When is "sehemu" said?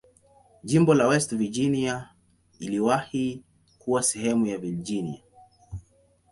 4.03-4.45